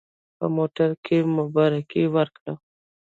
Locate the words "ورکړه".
2.15-2.53